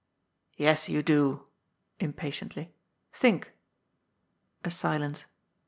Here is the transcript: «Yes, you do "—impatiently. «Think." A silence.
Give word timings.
«Yes, 0.57 0.89
you 0.89 1.03
do 1.03 1.45
"—impatiently. 1.99 2.73
«Think." 3.21 3.51
A 4.63 4.71
silence. 4.71 5.25